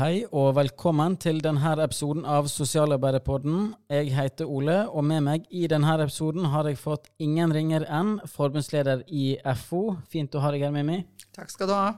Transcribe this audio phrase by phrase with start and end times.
[0.00, 3.74] Hei og velkommen til denne episoden av Sosialarbeiderpodden.
[3.92, 8.14] Jeg heter Ole, og med meg i denne episoden har jeg fått ingen ringer enn
[8.24, 9.98] forbundsleder i FO.
[10.08, 11.02] Fint å ha deg her, Mimmi.
[11.36, 11.90] Takk skal du ha.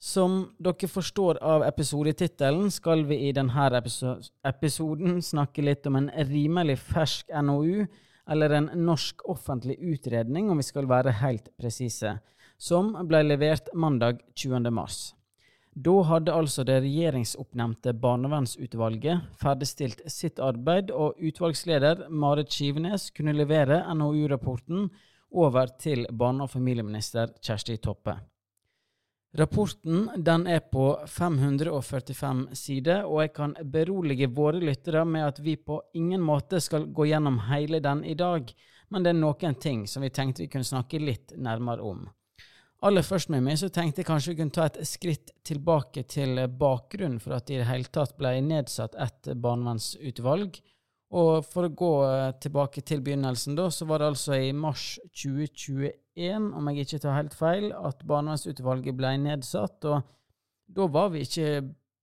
[0.00, 3.66] Som dere forstår av episodetittelen, skal vi i denne
[4.48, 7.82] episoden snakke litt om en rimelig fersk NOU,
[8.32, 12.14] eller en norsk offentlig utredning, om vi skal være helt presise,
[12.56, 14.72] som ble levert mandag 20.
[14.72, 15.02] mars.
[15.74, 23.80] Da hadde altså det regjeringsoppnevnte barnevernsutvalget ferdigstilt sitt arbeid, og utvalgsleder Marit Skivenes kunne levere
[23.98, 24.86] NOU-rapporten
[25.34, 28.14] over til barne- og familieminister Kjersti Toppe.
[29.34, 35.56] Rapporten den er på 545 sider, og jeg kan berolige våre lyttere med at vi
[35.56, 38.46] på ingen måte skal gå gjennom hele den i dag,
[38.94, 42.06] men det er noen ting som vi tenkte vi kunne snakke litt nærmere om.
[42.84, 46.36] Aller først med meg så tenkte jeg kanskje vi kunne ta et skritt tilbake til
[46.52, 50.58] bakgrunnen for at det i det hele tatt ble nedsatt et barnevernsutvalg.
[51.14, 54.98] Og for å gå eh, tilbake til begynnelsen, da, så var det altså i mars
[55.14, 59.88] 2021, om jeg ikke tar helt feil, at barnevernsutvalget ble nedsatt.
[59.88, 60.02] Og
[60.76, 61.62] da var vi ikke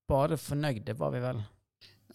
[0.09, 1.43] bare fornøyde, var vi vel?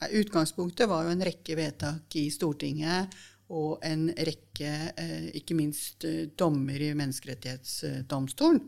[0.00, 3.14] Nei, utgangspunktet var jo en rekke vedtak i Stortinget
[3.55, 8.63] og en rekke, eh, ikke minst eh, dommer i Menneskerettighetsdomstolen,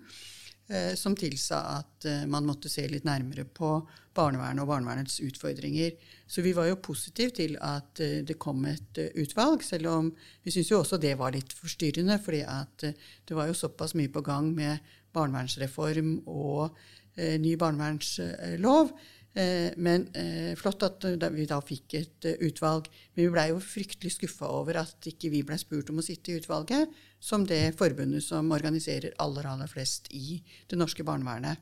[0.70, 3.72] eh, som tilsa at man måtte se litt nærmere på
[4.14, 5.96] barnevernet og barnevernets utfordringer.
[6.26, 10.12] Så vi var jo positive til at det kom et utvalg, selv om
[10.42, 14.10] vi syntes jo også det var litt forstyrrende, fordi at det var jo såpass mye
[14.10, 14.78] på gang med
[15.14, 16.74] barnevernsreform og
[17.16, 18.92] ny barnevernslov
[19.76, 22.88] men eh, flott at vi da fikk et eh, utvalg.
[23.14, 26.32] Men vi blei jo fryktelig skuffa over at ikke vi blei spurt om å sitte
[26.32, 26.90] i utvalget,
[27.20, 30.40] som det forbundet som organiserer aller, aller flest i
[30.70, 31.60] det norske barnevernet.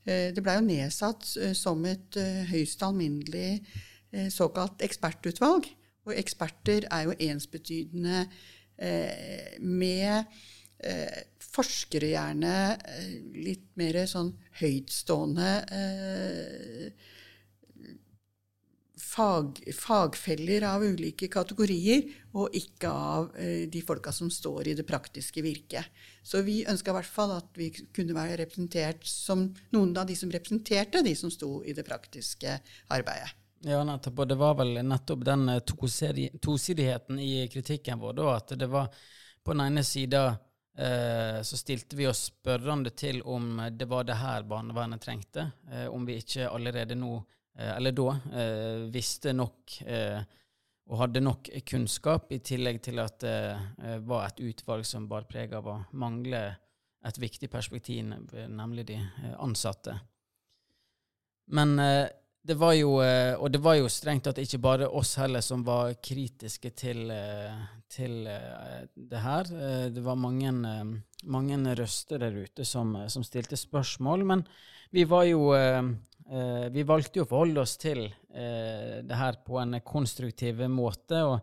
[0.00, 1.26] Det blei jo nedsatt
[1.56, 2.16] som et
[2.48, 3.60] høyst alminnelig
[4.32, 5.68] såkalt ekspertutvalg.
[6.08, 8.22] Og eksperter er jo ensbetydende
[9.60, 10.40] med
[11.50, 14.30] forskere gjerne eh, litt mer sånn
[14.60, 17.08] høytstående eh,
[19.00, 22.06] fag, fagfeller av ulike kategorier,
[22.38, 25.90] og ikke av eh, de folka som står i det praktiske virket.
[26.22, 30.16] Så vi ønska i hvert fall at vi kunne være representert som noen av de
[30.18, 32.60] som representerte de som sto i det praktiske
[32.94, 33.34] arbeidet.
[33.66, 34.22] Ja, nettopp.
[34.22, 38.88] Og det var vel nettopp den tosidigheten i kritikken vår, da, at det var
[39.44, 40.49] på den ene sida Eh,
[41.42, 45.50] så stilte vi oss spørrende til om det var det her barnevernet trengte.
[45.70, 47.16] Eh, om vi ikke allerede nå,
[47.58, 48.14] eh, eller da,
[48.92, 49.80] visste nok
[50.90, 55.52] og hadde nok kunnskap, i tillegg til at det var et utvalg som bar preg
[55.54, 56.40] av å mangle
[57.06, 58.08] et viktig perspektiv,
[58.50, 58.96] nemlig de
[59.38, 59.94] ansatte.
[61.54, 61.78] Men
[62.42, 65.60] det var jo, eh, og det var jo strengt tatt ikke bare oss heller som
[65.66, 67.58] var kritiske til, eh,
[67.92, 69.50] til eh, det her.
[69.92, 70.52] Det var mange,
[71.28, 74.24] mange røster der ute som, som, stilte spørsmål.
[74.24, 74.46] Men
[74.90, 75.52] vi var jo
[76.30, 81.24] Vi valgte jo å forholde oss til det her på en konstruktiv måte.
[81.26, 81.40] og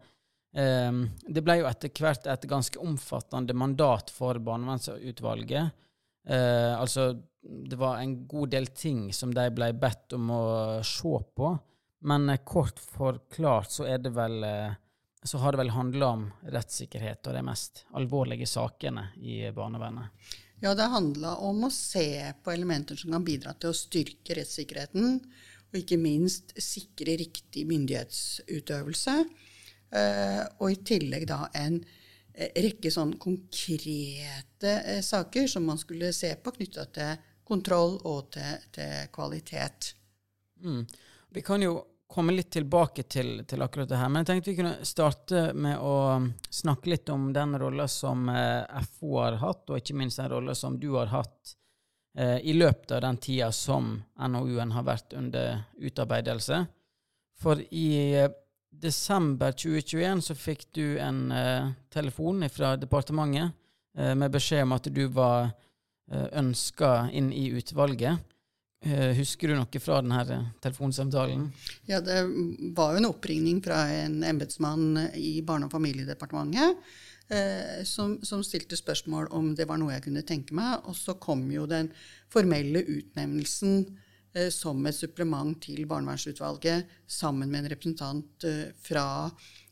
[0.55, 5.75] det ble jo etter hvert et ganske omfattende mandat for barnevernsutvalget.
[6.23, 10.43] altså det var en god del ting som de ble bedt om å
[10.85, 11.53] se på.
[12.07, 14.75] Men eh, kort forklart så er det vel eh,
[15.23, 20.13] så har det vel handla om rettssikkerhet og de mest alvorlige sakene i barnevernet.
[20.61, 25.19] Ja, det handla om å se på elementer som kan bidra til å styrke rettssikkerheten,
[25.67, 29.17] og ikke minst sikre riktig myndighetsutøvelse.
[29.97, 31.81] Eh, og i tillegg da en
[32.37, 37.15] rekke sånn konkrete saker som man skulle se på knytta til
[37.47, 39.93] kontroll og til, til kvalitet.
[40.63, 40.83] Mm.
[41.29, 41.77] Vi kan jo
[42.07, 45.79] komme litt tilbake til, til, akkurat det her, men jeg tenkte vi kunne starte med
[45.83, 45.95] å
[46.49, 50.55] snakke litt om den rolla som eh, FO har hatt, og ikke minst den rolla
[50.55, 51.53] som du har hatt
[52.17, 56.63] eh, i løpet av den tida som NOU-en har vært under utarbeidelse.
[57.43, 57.89] For i
[58.23, 58.31] eh,
[58.71, 63.51] desember 2021 så fikk du en eh, telefon fra departementet
[63.97, 65.51] eh, med beskjed om at du var
[66.11, 68.19] Eh, ønska inn i utvalget.
[68.85, 71.49] Eh, husker du noe fra denne telefonsamtalen?
[71.85, 72.21] Ja, Det
[72.77, 76.77] var jo en oppringning fra en embetsmann i Barne- og familiedepartementet
[77.27, 80.79] eh, som, som, stilte spørsmål om det var noe jeg kunne tenke meg.
[80.87, 81.91] Og så kom jo den
[82.31, 83.97] formelle utnevnelsen
[84.33, 89.27] eh, som et supplement til barnevernsutvalget sammen med en representant eh, fra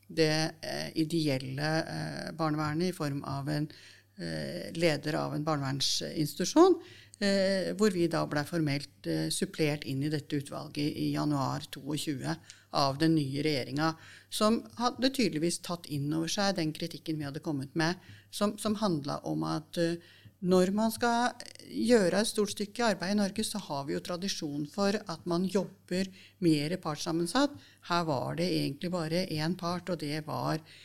[0.06, 6.78] det eh, ideelle barnevernet i form av en Eh, leder av en barnevernsinstitusjon,
[7.16, 12.34] Eh, hvor vi da ble formelt eh, supplert inn i dette utvalget i januar 22
[12.76, 13.94] av den nye regjeringa,
[14.28, 17.96] som hadde tydeligvis tatt inn over seg den kritikken vi hadde kommet med,
[18.28, 19.96] som, som handla om at eh,
[20.44, 21.32] når man skal
[21.72, 25.48] gjøre et stort stykke arbeid i Norge, så har vi jo tradisjon for at man
[25.48, 26.12] jobber
[26.44, 27.56] mer partssammensatt.
[27.88, 30.76] Her var det egentlig bare én part, og det var eh,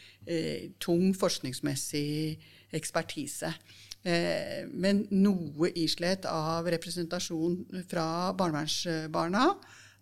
[0.81, 2.37] tung forskningsmessig
[2.77, 3.53] ekspertise.
[4.03, 9.43] Eh, men noe islett av representasjon fra barnevernsbarna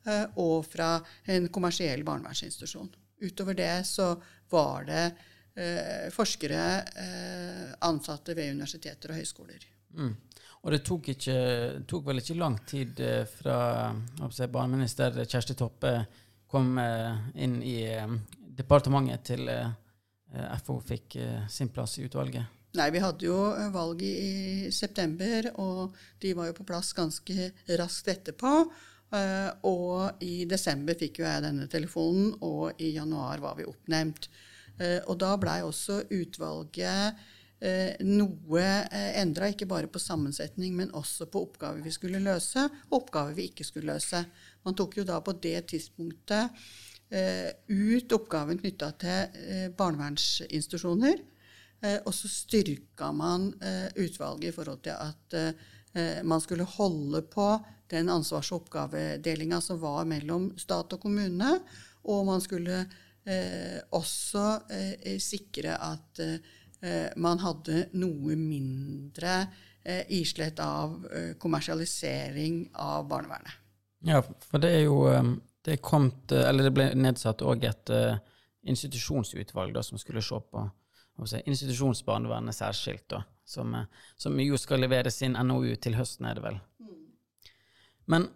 [0.07, 0.93] eh, og fra
[1.27, 2.87] en kommersiell barnevernsinstitusjon.
[3.19, 4.13] Utover det så
[4.51, 5.03] var det
[5.59, 6.63] eh, forskere,
[7.83, 9.67] ansatte ved universiteter og høyskoler.
[9.99, 10.15] Mm.
[10.59, 11.35] Og det tok, ikke,
[11.87, 12.99] tok, vel ikke lang tid
[13.31, 13.59] fra
[14.31, 15.93] si, barneminister Kjersti Toppe
[16.51, 17.77] kom inn i
[18.59, 19.47] departementet til
[20.65, 21.15] FO fikk
[21.49, 22.59] sin plass i utvalget?
[22.77, 27.49] Nei, vi hadde jo eh, valget i september, og de var jo på plass ganske
[27.79, 28.53] raskt etterpå.
[29.17, 34.29] Eh, og i desember fikk jo jeg denne telefonen, og i januar var vi oppnevnt.
[34.77, 37.27] Eh, og da blei også utvalget
[37.59, 38.61] noe
[39.19, 43.49] endra, ikke bare på sammensetning, men også på oppgaver vi skulle løse, og oppgaver vi
[43.49, 44.21] ikke skulle løse.
[44.63, 46.55] Man tok jo da på det tidspunktet
[47.09, 51.23] ut oppgaven knytta til barnevernsinstitusjoner.
[51.79, 57.21] Eh, og så styrka man eh, utvalget i forhold til at eh, man skulle holde
[57.31, 57.47] på
[57.89, 61.55] den ansvars- og oppgavedelinga som var mellom stat og kommune.
[62.09, 62.83] Og man skulle
[63.93, 64.43] også
[65.21, 66.21] sikre at
[67.19, 69.33] man hadde noe mindre
[70.15, 70.95] islett av
[71.41, 73.59] kommersialisering av barnevernet.
[74.07, 75.03] Ja, for det er jo
[75.69, 77.93] det, kommet, det ble nedsatt òg et
[78.67, 80.65] institusjonsutvalg da, som skulle se på
[81.27, 86.37] si, institusjonsbarnevernet særskilt, da, som, eh, som, jo skal levere sin NOU til høsten, er
[86.37, 86.59] det vel.
[88.09, 88.29] Men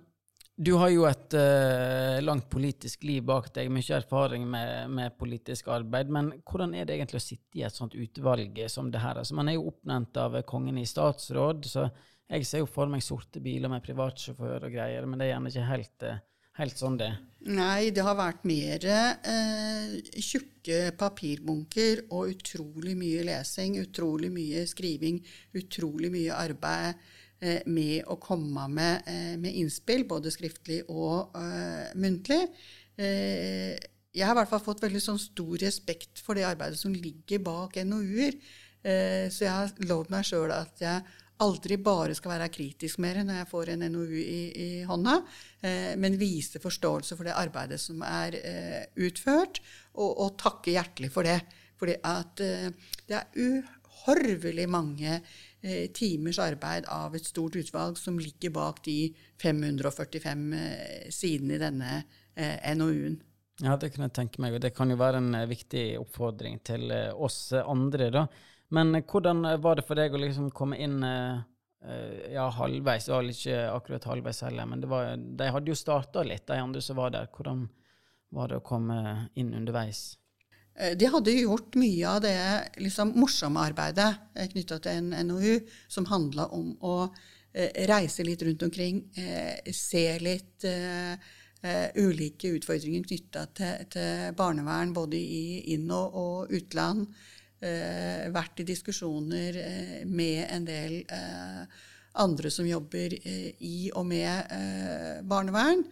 [0.56, 5.71] du har jo et uh, langt politisk liv bak deg, mye erfaring med, med, politisk
[5.74, 6.12] arbeid.
[6.13, 9.18] Men hvordan er det egentlig å sitte i et sånt utvalg som det her?
[9.18, 11.88] Altså, man er jo oppnevnt av kongen i statsråd, så
[12.30, 15.53] jeg ser jo for meg sorte biler med privatsjåfør og greier, men det er gjerne
[15.56, 16.21] ikke helt uh,
[16.59, 17.11] helt sånn det?
[17.44, 25.19] Nei, det har vært mer eh, tjukke papirbunker og utrolig mye lesing, utrolig mye skriving,
[25.59, 27.01] utrolig mye arbeid
[27.44, 32.45] eh, med å komme med, eh, med, innspill, både skriftlig og eh, muntlig.
[32.95, 33.75] Eh,
[34.13, 37.44] jeg har i hvert fall fått veldig sånn stor respekt for det arbeidet som ligger
[37.44, 38.39] bak NOU-er.
[38.83, 43.21] Eh, så jeg har lovd meg sjøl at jeg aldri bare skal være kritisk mer
[43.25, 45.18] når jeg får en NOU i, i hånda,
[45.65, 49.62] eh, men vise forståelse for det arbeidet som er eh, utført,
[49.94, 51.39] og, og, takke hjertelig for det.
[51.80, 52.69] Fordi eh,
[53.09, 59.13] det er uhorvelig mange eh, timers arbeid av et stort utvalg som ligger bak de
[59.41, 62.00] 545 eh, sidene i denne
[62.35, 63.19] eh, NOU-en.
[63.62, 66.89] Ja, det kan jeg tenke meg, og det kan jo være en viktig oppfordring til
[67.13, 68.25] oss andre, da
[68.73, 71.43] men eh, hvordan eh, var det for deg å liksom komme inn eh,
[72.33, 73.07] ja, halvveis?
[73.07, 76.81] Det var ikke akkurat halvveis heller, men var, de hadde jo starta litt, de andre
[76.81, 77.29] som var der.
[77.33, 77.67] Hvordan
[78.33, 80.15] var det å komme inn underveis?
[80.73, 82.37] De hadde gjort mye av det
[82.81, 84.07] liksom, morsomme arbeidet
[84.56, 86.95] knytta til en NOU, som handla om å
[87.53, 89.03] reise litt rundt omkring,
[89.69, 90.65] se litt
[91.94, 97.32] ulike utfordringer knytta til, til, barnevern både i inn- og utland eh,
[98.33, 101.81] vært i diskusjoner eh, med en del eh,
[102.21, 105.83] andre som jobber eh, i og med eh, barnevern.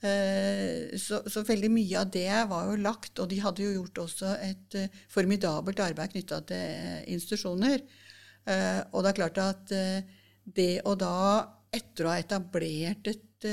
[0.00, 4.04] Eh, så, så, veldig mye av det var jo lagt, og de hadde jo gjort
[4.06, 4.78] også et
[5.12, 7.84] formidabelt arbeid knytta til institusjoner.
[8.90, 9.72] og det er klart at
[10.44, 13.44] det å da, etter å ha etablert et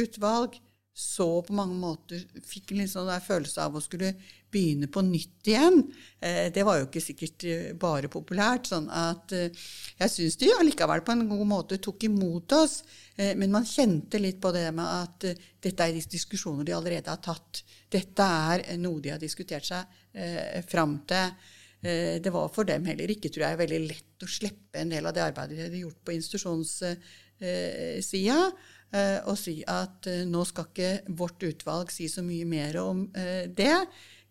[0.00, 0.56] utvalg,
[0.98, 4.16] så på mange måter fikk en sånn følelse av å skulle
[4.50, 5.92] begynne på nytt igjen.
[6.18, 8.66] Eh, det var jo ikke sikkert eh, bare populært.
[8.72, 9.54] sånn at eh,
[10.00, 12.82] Jeg syns de allikevel på en god måte tok imot oss.
[13.18, 15.24] Men man kjente litt på det med at
[15.62, 17.64] dette er diskusjoner de allerede har tatt.
[17.90, 19.82] Dette er noe de har diskutert seg
[20.14, 21.30] eh, fram til.
[21.78, 25.14] Det var for dem heller ikke tror jeg, veldig lett å slippe en del av
[25.14, 28.40] det arbeidet de hadde gjort på institusjonssida.
[28.88, 33.02] Eh, og si at eh, nå skal ikke vårt utvalg si så mye mer om
[33.12, 33.74] eh, det.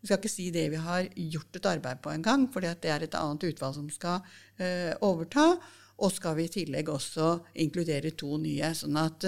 [0.02, 3.06] Vi skal ikke si det vi har gjort et arbeid på engang, for det er
[3.06, 4.22] et annet utvalg som skal
[5.02, 5.56] overta.
[5.98, 7.32] Og skal vi i tillegg også
[7.66, 8.70] inkludere to nye.
[8.78, 9.26] sånn at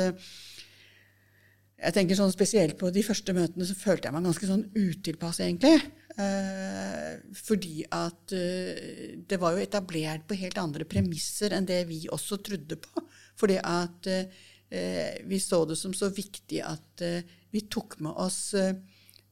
[1.79, 5.41] jeg tenker sånn Spesielt på de første møtene så følte jeg meg ganske sånn utilpass,
[5.41, 5.79] egentlig.
[6.19, 12.01] Eh, fordi at eh, det var jo etablert på helt andre premisser enn det vi
[12.11, 13.05] også trodde på.
[13.39, 18.53] Fordi at eh, vi så det som så viktig at eh, vi tok med oss
[18.53, 18.75] eh,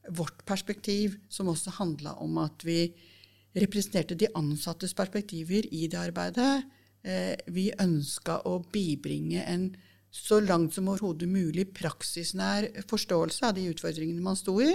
[0.08, 2.80] vårt perspektiv, som også handla om at vi
[3.58, 6.64] representerte de ansattes perspektiver i det arbeidet.
[7.02, 9.70] Eh, vi ønska å bibringe en
[10.10, 14.72] så langt som overhodet mulig praksisnær forståelse av de utfordringene man sto i,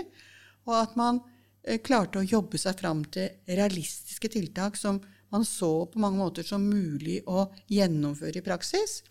[0.67, 1.20] og at man
[1.63, 5.01] eh, klarte å jobbe seg fram til realistiske tiltak som
[5.34, 9.01] man så på mange måter som mulig å gjennomføre i praksis,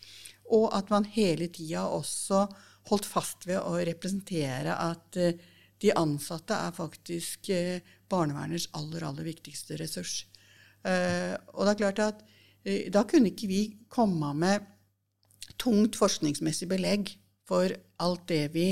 [0.50, 2.46] og at man hele tida også
[2.90, 5.38] holdt fast ved å representere at eh,
[5.82, 7.48] de ansatte er faktisk
[8.10, 10.20] barnevernets aller, aller viktigste ressurs.
[10.86, 12.20] Og det er klart at
[12.94, 14.68] da kunne ikke vi komme med
[15.58, 17.10] tungt forskningsmessig belegg
[17.48, 17.72] for
[18.02, 18.68] alt det vi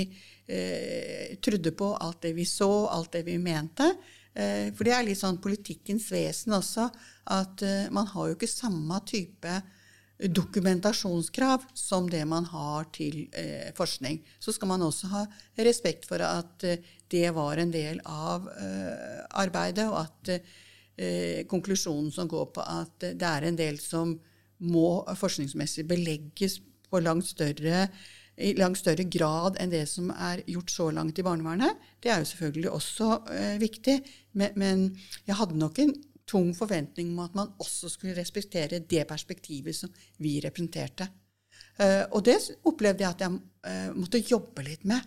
[0.47, 3.91] eh, trodde på, alt det vi så, alt det vi mente.
[4.35, 6.87] Eh, for det er litt sånn politikkens vesen også,
[7.35, 9.59] at eh, man har jo ikke samme type
[10.29, 14.21] dokumentasjonskrav som det man har til eh, forskning.
[14.39, 15.27] Så skal man også ha
[15.65, 20.35] respekt for at eh, det var en del av eh, arbeidet, og at
[21.49, 24.11] konklusjonen som går på at det er en del som
[24.69, 26.59] må forskningsmessig belegges
[26.91, 27.87] på langt større,
[28.41, 31.77] i langt større grad enn det som er gjort så langt i barnevernet.
[32.01, 33.97] Det er jo selvfølgelig også eh, viktig,
[34.33, 34.87] men, men,
[35.29, 35.93] jeg hadde nok en
[36.31, 39.91] tung forventning om at man også skulle respektere det perspektivet som
[40.23, 41.09] vi representerte.
[41.81, 43.39] Eh, og det opplevde jeg at jeg
[43.71, 45.07] eh, måtte jobbe litt med.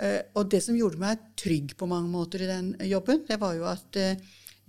[0.00, 3.56] Eh, og det som gjorde meg trygg på mange måter i den jobben, det var
[3.58, 4.00] jo at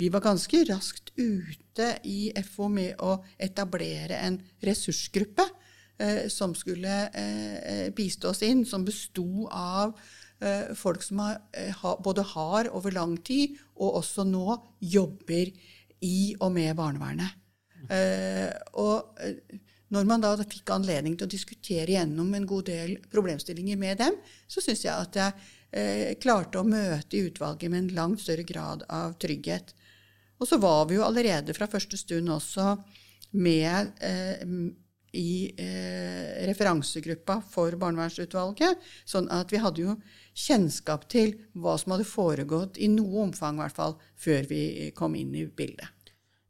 [0.01, 5.46] vi var ganske raskt ute i FO med å etablere en ressursgruppe
[6.34, 9.92] som skulle bistå oss inn, som besto av
[10.77, 15.51] folk som har, eh, både har over lang tid og også nå jobber
[16.01, 17.38] i og med barnevernet.
[17.89, 19.17] Eh, og
[19.91, 24.17] når man da fikk anledning til å diskutere gjennom en god del problemstillinger med dem,
[24.48, 25.33] så syns jeg at jeg
[25.71, 29.74] eh, klarte å møte utvalget med en langt større grad av trygghet.
[30.41, 32.75] Og så var vi jo allerede fra første stund også
[33.38, 34.41] med eh,
[35.18, 38.80] i eh, referansegruppa for barnevernsutvalget.
[39.06, 39.96] Sånn at vi hadde jo
[40.34, 45.18] kjennskap til hva som hadde foregått, i noe omfang i hvert fall, før vi kom
[45.20, 45.89] inn i bildet.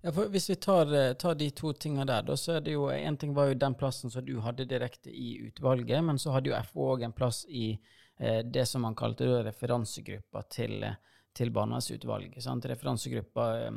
[0.02, 2.74] Ja, for Hvis vi tar, eh, tar de to tingene der, da, så er det
[2.74, 6.32] jo En ting var jo den plassen som du hadde direkte i utvalget, men så
[6.32, 7.80] hadde jo FO òg en plass i
[8.20, 10.96] eh, det som man kalte referansegruppa til, eh,
[11.34, 12.66] til barnevernsutvalget.
[12.66, 13.72] Referansegruppa eh,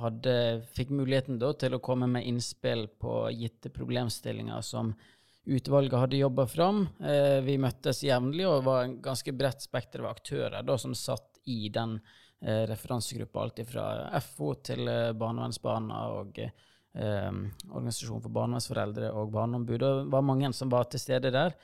[0.00, 4.92] hadde, fikk muligheten da, til å komme med innspill på gitte problemstillinger som
[5.44, 6.86] utvalget hadde jobba fram.
[7.04, 11.40] Eh, vi møttes jevnlig og var en ganske bredt spekter av aktører da, som satt
[11.50, 11.98] i den
[12.40, 13.44] eh, referansegruppa.
[13.44, 13.86] Alt fra
[14.24, 17.30] FO til eh, Barnevernsbarna og eh,
[17.70, 19.80] Organisasjon for barnevernsforeldre og Barneombud.
[19.82, 21.58] Det var mange som var til stede der.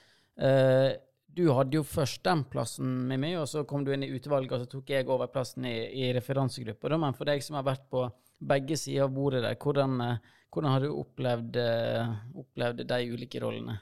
[1.30, 4.54] Du hadde jo først den plassen med meg, og så kom du inn i utvalget,
[4.56, 6.90] og så tok jeg over plassen i, i referansegruppa.
[6.98, 8.08] Men for deg som har vært på
[8.40, 13.42] begge sider av bordet der, hvordan, eh, hvordan har du opplevd, eh, opplevd, de ulike
[13.42, 13.76] rollene?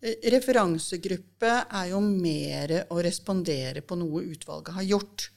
[0.00, 5.30] Eh, referansegruppe er jo mer å respondere på noe utvalget har gjort.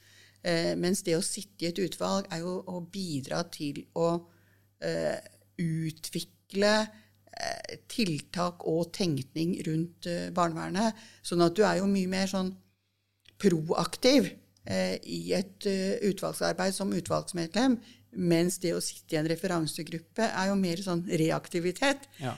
[0.78, 4.06] Mens det å sitte i et utvalg er jo å bidra til å
[5.58, 6.70] utvikle
[7.90, 10.96] tiltak og tenkning rundt eh, barnevernet.
[11.22, 12.50] Sånn at du er jo mye mer sånn
[13.38, 14.30] proaktiv
[14.64, 15.68] eh, i et
[16.08, 17.78] utvalgsarbeid som utvalgsmedlem.
[18.18, 22.08] Mens det å sitte i en referansegruppe er jo mer sånn reaktivitet.
[22.24, 22.32] Ja.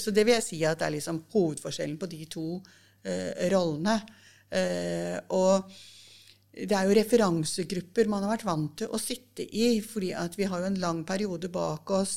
[0.00, 2.44] Så det vil jeg si at det er liksom hovedforskjellen på de to
[3.52, 3.98] rollene.
[5.36, 5.76] Og
[6.56, 10.64] det er jo referansegrupper man har vært vant til å sitte i, fordi vi har
[10.64, 12.16] jo en lang periode bak oss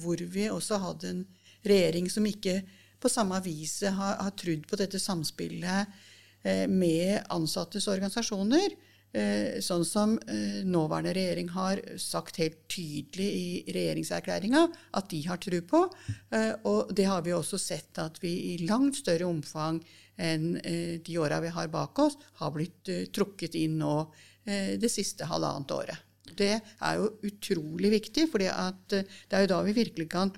[0.00, 1.22] hvor vi også hadde en
[1.66, 2.60] regjering som ikke
[3.00, 5.98] på samme vis har, har trodd på dette samspillet
[6.42, 8.74] eh, med ansattes organisasjoner.
[9.16, 14.66] Eh, sånn som eh, nåværende regjering har sagt helt tydelig i regjeringserklæringa
[14.98, 15.84] at de har tru på.
[16.68, 19.80] Og det har vi også sett at vi i langt større omfang
[20.18, 23.94] enn de åra vi har bak oss, har blitt trukket inn nå
[24.44, 26.04] det siste halvannet året.
[26.38, 30.32] Det er jo utrolig viktig, for det er jo da vi virkelig kan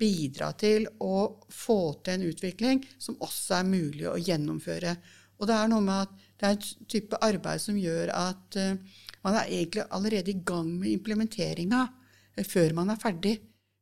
[0.00, 4.94] bidra til å få til en utvikling som også er mulig å gjennomføre.
[5.40, 8.98] Og det er noe med at det er en type arbeid som gjør at uh,
[9.24, 13.36] man er egentlig allerede i gang med implementeringa uh, før man er ferdig.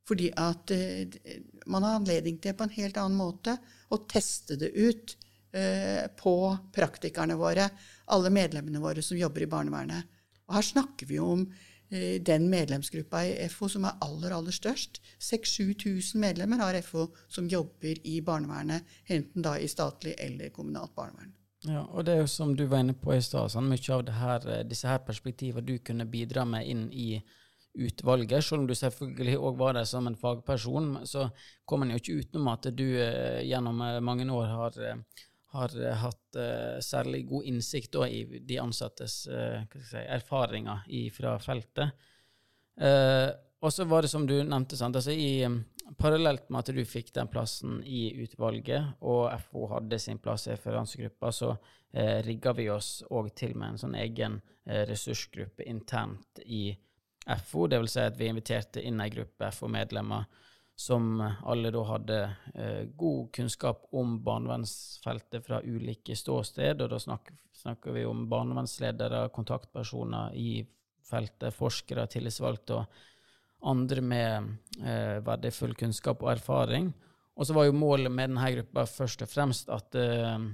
[0.08, 1.16] Fordi at uh,
[1.70, 3.56] man har anledning til på en helt annen måte
[3.88, 5.16] å teste det ut
[6.20, 6.32] på
[6.76, 7.64] praktikerne våre,
[8.12, 10.18] alle medlemmene våre som jobber i barnevernet.
[10.48, 15.00] Og her snakker vi om eh, den medlemsgruppa i FO som er aller, aller størst.
[15.24, 21.32] 6000-7000 medlemmer har FO som jobber i barnevernet, enten da i statlig eller kommunalt barnevern.
[21.66, 24.10] Ja, og det er jo som du var inne på i stad, sånn, mye av
[24.14, 27.08] her, eh, disse her perspektivene du kunne bidra med inn i
[27.78, 28.44] utvalget.
[28.44, 31.28] Selv om du selvfølgelig òg var der som en fagperson, så
[31.66, 34.78] kommer en jo ikke utenom at du eh, gjennom mange år har
[35.54, 41.38] har uh, hatt uh, særlig god innsikt da, i de ansattes uh, si, erfaringer fra
[41.42, 42.06] feltet.
[43.60, 44.76] og så var det som du nevnte?
[44.84, 45.64] Altså i, um,
[45.98, 50.52] parallelt med at du fikk den plassen i utvalget, og FO hadde sin plass i
[50.52, 56.74] referansegruppa, så uh, rigga vi oss òg til med en sånn egen ressursgruppe internt i
[57.40, 57.66] FO.
[57.66, 60.26] Det vil si at vi inviterte inn ei gruppe FO-medlemmer
[60.78, 62.16] som alle da hadde
[62.54, 66.84] eh, god kunnskap om barnevernsfeltet fra ulike ståsted.
[66.84, 70.62] Og da snakker, snakker vi om barnevernsledere, kontaktpersoner i
[71.08, 73.02] feltet, forskere, tillitsvalgte og
[73.66, 76.92] andre med eh, verdifull kunnskap og erfaring.
[77.34, 80.46] Og så var jo målet med denne gruppa først og fremst at eh,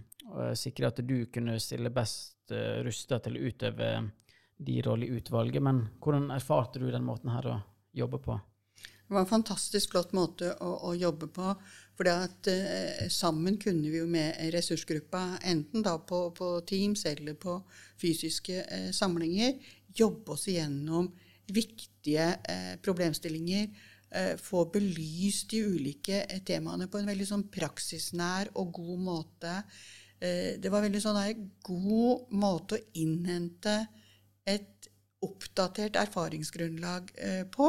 [0.56, 3.92] sikre at du kunne stille best eh, rusta til å utøve
[4.56, 5.60] de roller i utvalget.
[5.64, 7.60] Men hvordan erfarte du den måten her å
[7.92, 8.40] jobbe på?
[9.04, 11.54] Det var en fantastisk flott måte å, å jobbe på.
[11.94, 17.58] For eh, sammen kunne vi jo med ressursgruppa, enten da på, på Teams eller på
[18.00, 19.58] fysiske eh, samlinger,
[19.94, 21.12] jobbe oss igjennom
[21.52, 23.68] viktige eh, problemstillinger.
[24.14, 29.54] Eh, få belyst de ulike eh, temaene på en veldig sånn praksisnær og god måte.
[30.22, 33.80] Eh, det var veldig sånn en god måte å innhente
[34.46, 34.88] et
[35.24, 37.08] oppdatert erfaringsgrunnlag
[37.54, 37.68] på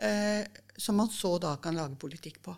[0.00, 0.42] eh,
[0.76, 2.56] som man så da kan lage politikk på.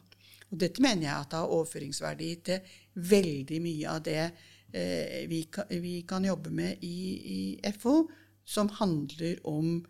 [0.53, 2.75] Og dette mener jeg at det har overføringsverdi til
[3.13, 6.99] veldig mye av det eh, vi, kan, vi, kan, jobbe med i,
[7.37, 8.03] i FO,
[8.45, 9.81] som handler om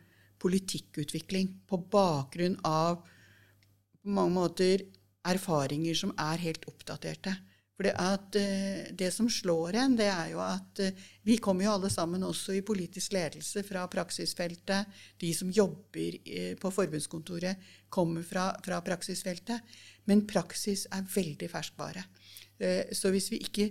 [0.43, 3.03] politikkutvikling på bakgrunn av
[4.03, 4.83] på mange måter
[5.27, 7.37] erfaringer som er helt oppdaterte.
[7.77, 7.93] For det,
[8.41, 12.25] eh, det, som slår en, det er jo at eh, vi kommer jo alle sammen
[12.27, 14.93] også i politisk ledelse fra praksisfeltet.
[15.21, 19.65] De som jobber eh, på forbundskontoret, kommer fra, fra praksisfeltet.
[20.05, 22.05] Men praksis er veldig ferskvare.
[22.95, 23.65] Så hvis vi ikke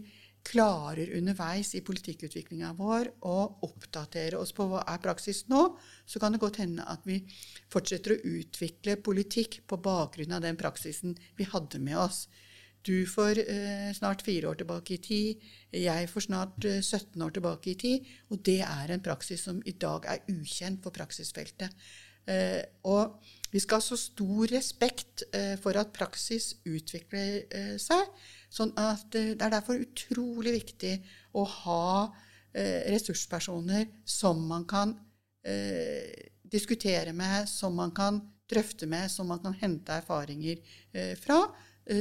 [0.44, 3.36] klarer underveis i politikkutviklinga vår å
[3.68, 5.62] oppdatere oss på hva er praksis nå,
[6.06, 7.22] så kan det godt hende at vi
[7.72, 12.26] fortsetter å utvikle politikk på bakgrunn av den praksisen vi hadde med oss.
[12.86, 15.44] Du får eh, snart fire år tilbake i tid,
[15.76, 18.08] jeg får snart eh, 17 år tilbake i tid.
[18.34, 21.70] Og det er en praksis som i dag er ukjent for praksisfeltet.
[22.30, 23.20] Eh, og
[23.52, 28.08] vi skal ha så stor respekt eh, for at praksis utvikler eh, seg.
[28.50, 30.98] sånn at eh, Det er derfor utrolig viktig
[31.34, 31.88] å ha
[32.52, 34.90] ressurspersoner som man kan
[36.52, 38.18] diskutere med, som man kan
[38.52, 40.60] drøfte med, som man kan hente erfaringer
[41.16, 41.38] fra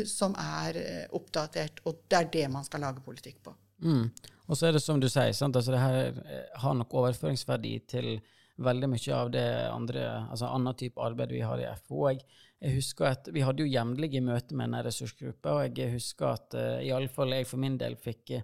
[0.07, 3.55] som er eh, oppdatert, og det er det man skal lage politikk på.
[3.85, 4.11] Mm.
[4.51, 5.57] Og så er det som du sier, sant?
[5.57, 8.13] Altså, det her eh, har nok overføringsverdi til
[8.61, 12.03] veldig mye av det andre, altså annen type arbeid vi har i FO.
[12.11, 12.21] Jeg,
[12.61, 16.57] jeg husker at Vi hadde jo jevnlige møter med denne ressursgruppa, og jeg husker at
[16.59, 18.43] uh, i alle fall jeg for min del fikk uh,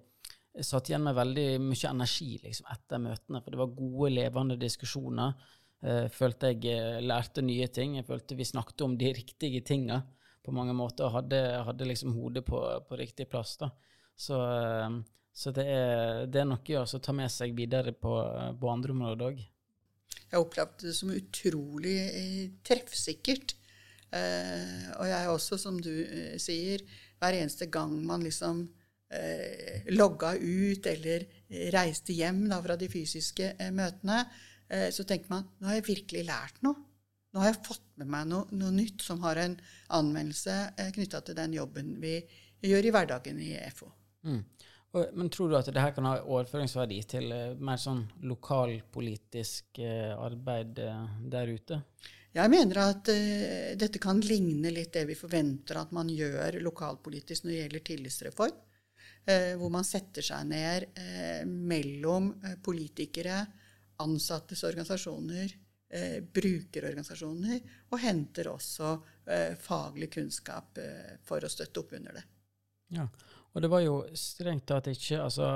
[0.65, 5.37] satt igjen med veldig mye energi liksom, etter møtene, for det var gode, levende diskusjoner.
[5.85, 7.99] Uh, følte jeg lærte nye ting.
[8.01, 10.01] Jeg følte vi snakket om de riktige tinga
[10.47, 13.57] på mange måter, og hadde, hadde liksom hodet på, på, riktig plass.
[13.61, 13.71] da.
[14.17, 14.97] Så, eh,
[15.37, 18.15] så det, er, det, er, noe å ta med seg videre på,
[18.61, 19.45] på andre områder òg.
[20.27, 23.57] Jeg opplevde det som utrolig eh, treffsikkert.
[24.15, 26.83] Eh, og jeg også, som du eh, sier,
[27.21, 28.65] hver eneste gang man liksom
[29.13, 31.27] eh, logga ut eller
[31.75, 34.25] reiste hjem da, fra de fysiske eh, møtene,
[34.67, 36.81] så tenker man nå har jeg virkelig lært noe.
[37.37, 39.59] Nå har jeg fått med meg noe, noe nytt som har en
[39.93, 42.15] anvendelse eh, knytta til den jobben vi
[42.65, 43.91] gjør i hverdagen i FO.
[44.25, 44.39] Mm.
[44.97, 49.83] Og, men tror du at det her kan ha overføringsverdi til eh, mer sånn lokalpolitisk
[49.85, 51.83] eh, arbeid eh, der ute?
[52.37, 57.45] Jeg mener at uh, dette kan ligne litt det vi forventer at man gjør lokalpolitisk
[57.45, 58.59] når det gjelder tillitsreform.
[59.29, 60.89] Uh, hvor man setter seg ned
[61.45, 63.39] mellom politikere,
[64.05, 65.55] ansattes organisasjoner,
[65.97, 68.93] eh, brukerorganisasjoner, og henter også
[69.25, 72.25] eh, faglig kunnskap eh, for å støtte opp under det.
[72.97, 73.09] Ja,
[73.53, 75.47] og det var jo strengt tatt ikke altså,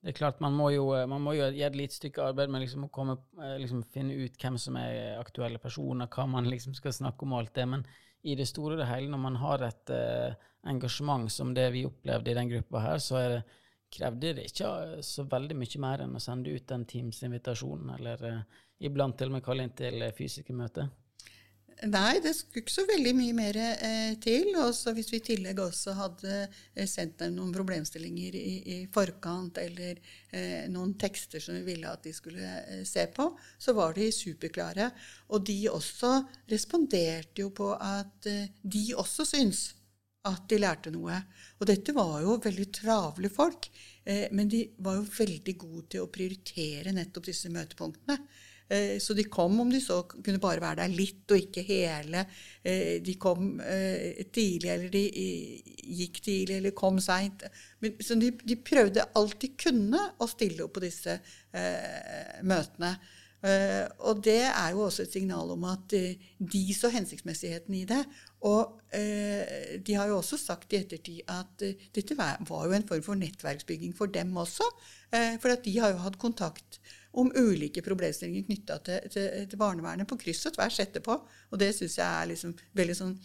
[0.00, 2.62] Det er klart, man må jo, man må jo gjøre et lite stykke arbeid med
[2.62, 6.76] liksom å komme, eh, liksom finne ut hvem som er aktuelle personer, hva man liksom
[6.78, 7.66] skal snakke om og alt det.
[7.74, 7.84] men
[8.22, 11.86] i det store og det hele, når man har et eh, engasjement som det vi
[11.88, 13.40] opplevde i den gruppa her, så er det
[13.90, 14.72] krevde det ikke
[15.06, 19.38] så veldig mye mer enn å sende ut en Teams-invitasjon, eller uh, iblant til og
[19.38, 20.90] med kalle inn til fysiske møter?
[21.88, 24.50] Nei, det skulle ikke så veldig mye mer eh, til.
[24.60, 29.56] Og hvis vi i tillegg også hadde eh, sendt dem noen problemstillinger i, i forkant,
[29.62, 29.96] eller
[30.28, 34.10] eh, noen tekster som vi ville at de skulle eh, se på, så var de
[34.12, 34.90] superklare.
[35.32, 36.18] Og de også
[36.52, 39.70] responderte jo på at eh, de også syns
[40.28, 41.16] at de lærte noe.
[41.60, 43.70] Og dette var jo veldig travle folk,
[44.04, 48.18] eh, men de var jo veldig gode til å prioritere nettopp disse møtepunktene.
[48.70, 52.22] Eh, så de kom om de så kunne bare være der litt og ikke hele.
[52.62, 55.02] Eh, de kom eh, tidlig, eller de
[56.00, 57.42] gikk tidlig, eller kom seint.
[57.98, 61.18] Så de, de, prøvde alt de kunne å stille opp på disse
[62.46, 62.92] møtene.
[63.40, 68.02] Og det er jo også et signal om at de så hensiktsmessigheten i det.
[68.44, 71.64] Og de har jo også sagt i ettertid at
[71.96, 74.66] dette var jo en form for nettverksbygging for dem også.
[75.40, 76.80] for at de har jo hatt kontakt
[77.12, 81.16] om ulike problemstillinger knytta til, til, til, barnevernet på kryss og tvers etterpå.
[81.50, 83.16] Og det syns jeg er liksom veldig sånn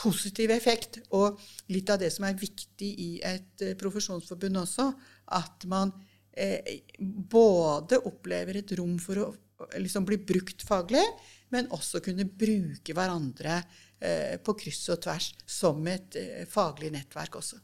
[0.00, 1.00] positiv effekt.
[1.16, 1.40] Og
[1.72, 4.90] litt av det som er viktig i et uh, profesjonsforbund også,
[5.36, 5.92] at man
[6.32, 9.30] eh, både opplever et rom for å
[9.78, 11.04] liksom bli brukt faglig,
[11.52, 13.58] men også kunne bruke hverandre
[13.98, 17.60] eh, på kryss og tvers som et eh, faglig nettverk også.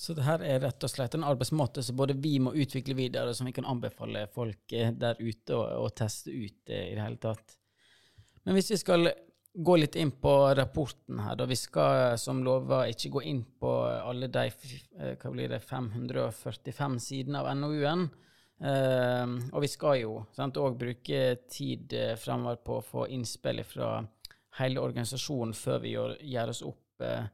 [0.00, 3.34] Så det her er rett og slett en arbeidsmåte som både vi må utvikle videre,
[3.36, 7.20] som vi kan anbefale folk eh, der ute å, teste ut eh, i det hele
[7.20, 7.58] tatt.
[8.46, 9.10] Men hvis vi skal
[9.54, 13.72] gå litt inn på rapporten her, da vi skal som lova ikke gå inn på
[13.88, 18.08] alle de eh, det, 545 sidene av NOU-en.
[18.60, 24.02] Uh, og vi skal jo òg bruke tid fremover på å få innspill fra
[24.58, 27.24] hele organisasjonen før vi gjør, gjør oss opp uh,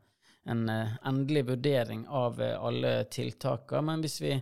[0.47, 3.83] en eh, endelig vurdering av eh, alle tiltakene.
[3.83, 4.37] Men hvis vi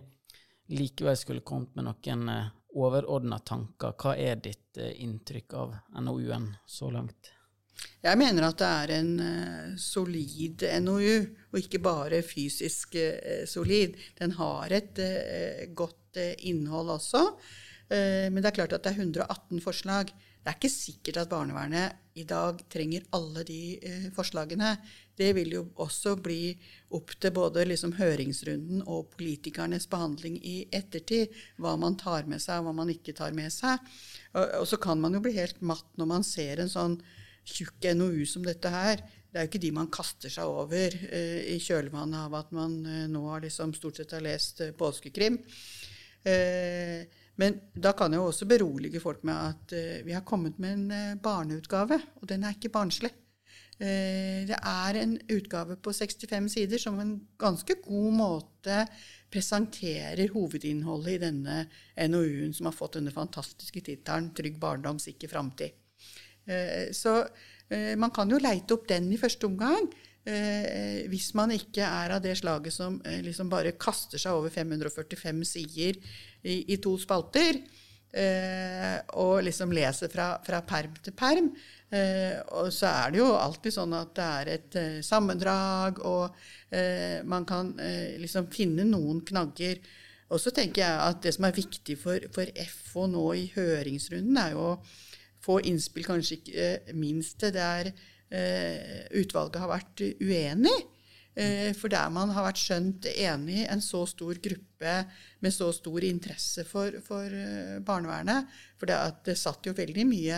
[0.77, 6.91] likevel skulle kommet med noen eh, overordna tanker, hva er ditt inntrykk av NOU-en så
[6.91, 7.31] langt?
[8.05, 13.95] Jeg mener at det er en uh, solid NOU, og ikke bare fysisk uh, solid.
[14.19, 16.01] Den har et uh, godt
[16.47, 17.27] innhold også.
[17.89, 20.07] men det er klart at det er 118 forslag.
[20.07, 23.59] Det er ikke sikkert at barnevernet i dag trenger alle de
[24.15, 24.77] forslagene.
[25.19, 26.55] Det vil jo også bli
[26.95, 32.63] opp til både liksom høringsrunden og politikernes behandling i ettertid, hva man tar med seg
[32.63, 33.83] og hva man ikke tar med seg.
[34.31, 36.95] Og, og så kan man jo bli helt matt når man ser en sånn
[37.45, 39.03] tjukk NOU som dette her.
[39.29, 42.77] Det er jo ikke de man kaster seg over eh, i kjølvannet av at man
[42.87, 45.41] eh, nå liksom stort sett har lest eh, påskekrim.
[46.25, 47.03] Eh,
[47.35, 50.77] men da kan jeg jo også berolige folk med at eh, vi har kommet med
[50.77, 53.11] en eh, barneutgave, og den er ikke barnslig.
[53.75, 58.77] Det er en utgave på 65 sider som en ganske god måte
[59.27, 61.57] presenterer hovedinnholdet i denne
[62.07, 65.75] NOU-en som har fått denne fantastiske tittelen 'Trygg barndom, sikker framtid'.
[66.45, 67.19] Eh, så
[67.69, 69.89] eh, man kan jo leite opp den i første omgang.
[70.25, 75.99] Hvis man ikke er av det slaget som liksom bare kaster seg over 545 sider
[76.41, 77.59] i, i to spalter,
[79.21, 81.51] og liksom leser fra, fra perm til perm,
[81.93, 86.35] Eh, og så er det jo alltid sånn at det er et eh, sammendrag, og
[86.73, 89.79] eh, man kan eh, liksom finne noen knagger.
[90.33, 94.39] Og så tenker jeg at det som er viktig for, for FO nå i høringsrunden,
[94.41, 94.71] er jo
[95.45, 100.77] få innspill kanskje ikke eh, minst til der eh, utvalget har vært uenig.
[101.75, 104.91] For der man har vært skjønt enig, en så stor gruppe
[105.43, 107.33] med så stor interesse for, for
[107.83, 108.47] barnevernet
[108.79, 108.95] For det,
[109.27, 110.37] det satt jo veldig mye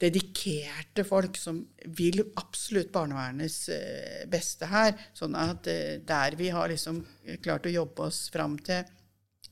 [0.00, 1.60] dedikerte folk som
[1.98, 4.94] vil absolutt barnevernets eh, beste her.
[5.16, 7.02] Sånn at eh, der vi har liksom
[7.44, 8.86] klart å jobbe oss fram til,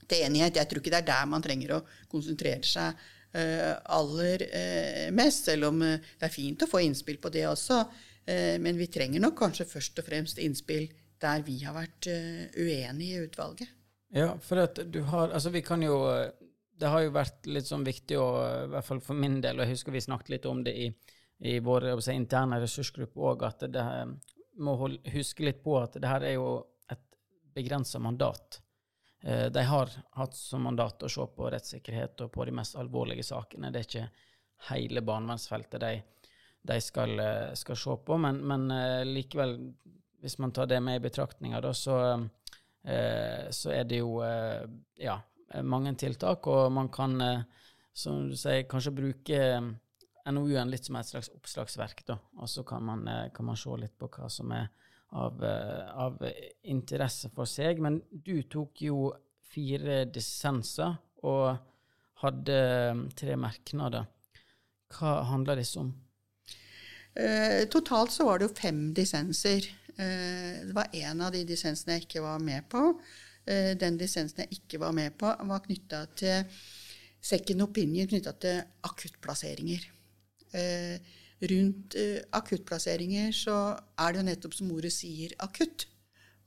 [0.08, 5.08] til enighet Jeg tror ikke det er der man trenger å konsentrere seg aller uh,
[5.14, 7.82] mest, selv om uh, det er fint å få innspill på det også.
[8.60, 10.84] men vi trenger nok kanskje først og fremst innspill
[11.20, 12.08] der vi har vært
[12.60, 13.70] uenige i utvalget.
[14.12, 15.96] Ja, for at du har Altså, vi kan jo
[16.78, 18.28] det har jo vært litt sånn viktig, å,
[18.66, 20.86] i hvert fall for min del, og jeg husker vi snakket litt om det i,
[21.50, 23.84] i vår si, interne ressursgruppe òg, at det
[24.62, 24.76] må
[25.14, 26.52] huske litt på at det her er jo
[26.90, 27.02] et
[27.54, 28.60] begrensa mandat.
[29.20, 33.26] Eh, de har hatt som mandat å se på rettssikkerhet og på de mest alvorlige
[33.26, 33.72] sakene.
[33.74, 34.08] Det er ikke
[34.70, 35.92] hele barnevernsfeltet de,
[36.70, 39.56] de skal, eh, skal, se på, men, men, eh, likevel,
[40.22, 41.98] hvis man tar det med i betraktninga, så,
[43.54, 44.16] så er det jo
[44.98, 45.14] ja,
[45.62, 47.14] mange tiltak, og man kan,
[47.94, 49.38] som du sier, kanskje bruke
[50.26, 52.16] NOU-en litt som et slags oppslagsverk, da.
[52.42, 54.66] Og så kan man, kan man se litt på hva som er
[55.12, 56.18] av, eh, av
[56.62, 57.80] interesse for seg.
[57.80, 59.12] Men du tok jo
[59.48, 61.58] fire dissenser og
[62.22, 62.58] hadde
[63.16, 64.06] tre merknader.
[64.92, 65.92] Hva handler disse om?
[67.18, 69.66] Eh, totalt så var det jo fem dissenser.
[69.98, 72.82] Eh, det var én av de dissensene jeg ikke var med på.
[73.48, 76.44] Eh, den dissensen jeg ikke var med på, var knytta til
[77.20, 79.88] second opinion knytta til akuttplasseringer.
[80.54, 81.00] Eh,
[81.40, 83.58] rundt eh, akuttplasseringer så
[83.98, 85.86] er det jo nettopp som ordet sier, akutt.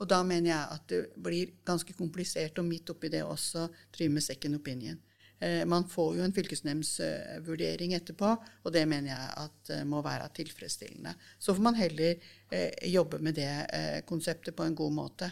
[0.02, 4.16] Og da mener jeg at det blir ganske komplisert og midt oppi det også drive
[4.18, 4.98] med second opinion.
[5.42, 8.32] Eh, man får jo en fylkesnemndsvurdering etterpå,
[8.64, 11.14] og det mener jeg at eh, må være tilfredsstillende.
[11.40, 12.18] Så får man heller
[12.52, 15.32] eh, jobbe med det eh, konseptet på en god måte.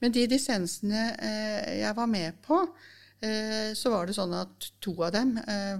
[0.00, 2.60] Men de dissensene eh, jeg var med på,
[3.74, 5.76] så var det sånn at to av dem eh,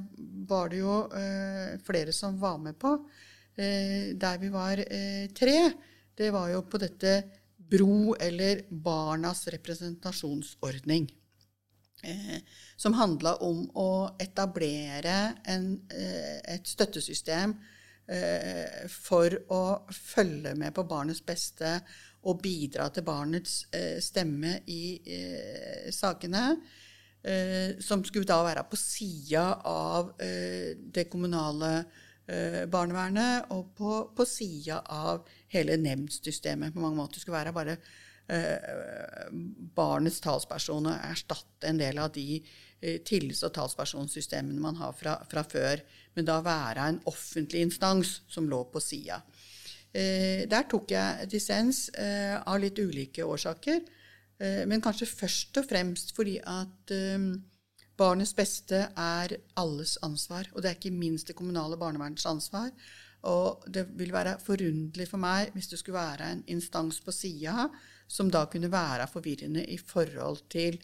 [0.48, 2.96] var det jo eh, flere som var med på.
[3.54, 4.80] Der vi var
[5.30, 5.58] tre,
[6.18, 7.12] det var jo på dette
[7.54, 11.06] BRO, eller Barnas representasjonsordning.
[12.74, 15.14] Som handla om å etablere
[15.46, 17.54] en, et støttesystem
[18.90, 19.62] for å
[19.94, 21.76] følge med på barnets beste
[22.26, 23.60] og bidra til barnets
[24.02, 24.98] stemme i
[25.94, 26.48] sakene
[27.24, 31.72] eh, som skulle da være på sida av eh, det kommunale
[32.26, 36.74] eh, barnevernet og på, på sida av hele nemndsystemet.
[36.74, 37.78] På mange måter skulle være bare
[38.28, 39.32] eh,
[39.76, 45.18] barnets talsperson og erstatte en del av de eh, tillits- og talspersonsystemene man har fra,
[45.30, 45.82] fra, før,
[46.14, 49.22] men da være en offentlig instans som lå på sida.
[49.94, 53.84] Eh, der tok jeg dissens av litt ulike årsaker.
[54.38, 57.32] Eh, men kanskje først og fremst fordi at um,
[57.98, 60.50] barnets beste er alles ansvar.
[60.54, 62.70] Og det er ikke minst det kommunale barnevernets ansvar.
[63.30, 67.70] Og det vil være forunderlig for meg hvis det skulle være en instans på sida
[68.10, 70.76] som da kunne være forvirrende i forhold til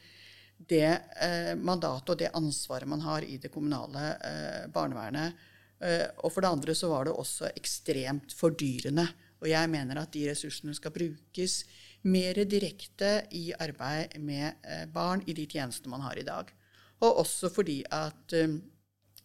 [0.70, 0.88] det
[1.20, 5.36] eh, mandatet og det ansvaret man har i det kommunale eh, barnevernet.
[5.80, 9.06] Eh, og for det andre så var det også ekstremt fordyrende.
[9.40, 11.62] Og jeg mener at de ressursene skal brukes
[12.08, 16.48] mer direkte i arbeid med eh, barn i de tjenestene man har i dag.
[17.04, 18.56] Og også fordi at eh,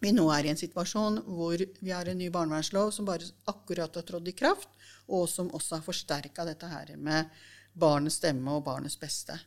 [0.02, 3.96] vi nå er i en situasjon hvor vi har en ny barnevernslov som bare akkurat
[3.96, 4.70] har trådt i kraft,
[5.08, 7.32] og som også har forsterka dette her med
[7.76, 9.38] barnets stemme og barnets beste.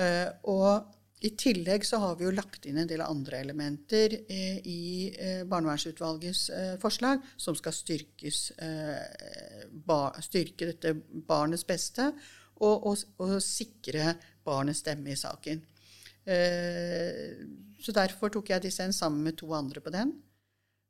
[0.00, 0.88] Eh, og
[1.24, 5.08] i tillegg så har vi jo lagt inn en del andre elementer i
[5.48, 6.42] barnevernsutvalgets
[6.82, 8.40] forslag som skal styrkes,
[10.26, 10.92] styrke dette
[11.24, 12.10] barnets beste
[12.62, 14.14] og, og, og sikre
[14.44, 15.62] barnets stemme i saken.
[16.24, 17.34] Eh,
[17.84, 20.14] så derfor tok jeg dissens sammen med to andre på den.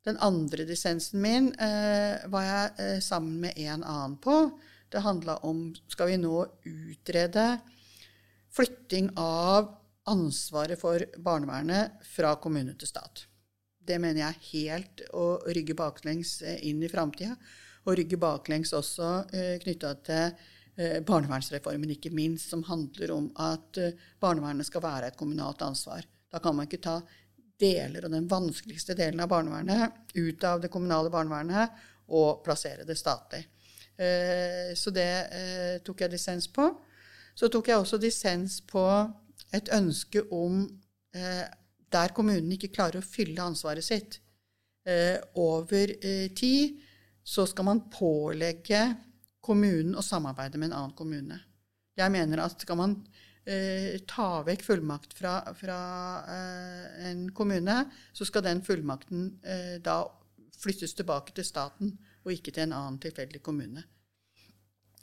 [0.05, 4.37] Den andre dissensen min eh, var jeg eh, sammen med en annen på.
[4.93, 7.47] Det handla om skal vi nå utrede
[8.55, 9.73] flytting av
[10.07, 13.25] ansvaret for barnevernet fra kommune til stat.
[13.85, 17.35] Det mener jeg helt å rygge baklengs inn i framtida.
[17.85, 19.09] Og rygge baklengs også
[19.61, 20.37] knytta til
[21.07, 26.03] barnevernsreformen, ikke minst, som handler om at eh, barnevernet skal være et kommunalt ansvar.
[26.33, 26.97] Da kan man ikke ta
[27.63, 32.99] deler av den vanskeligste delen av barnevernet ut av det kommunale barnevernet og plassere det
[32.99, 33.45] statlig.
[33.95, 35.11] Eh, så det
[35.87, 36.67] tok jeg dissens på.
[37.39, 38.83] Så tok jeg også dissens på
[39.55, 40.65] et ønske om
[41.95, 44.17] der kommunen ikke klarer å fylle ansvaret sitt
[45.39, 45.93] over
[46.35, 46.81] tid,
[47.23, 48.81] så skal man pålegge
[49.45, 51.39] kommunen og samarbeide med en annen kommune.
[51.95, 52.97] Jeg mener at skal man
[53.47, 55.79] eh, ta vekk fullmakt fra, fra
[56.35, 57.77] eh, en kommune,
[58.13, 60.03] så skal den fullmakten eh, da
[60.59, 61.93] flyttes tilbake til staten,
[62.25, 63.85] og ikke til en annen tilfeldig kommune.